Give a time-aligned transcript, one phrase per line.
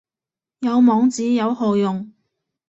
[0.61, 2.11] 有網址有何用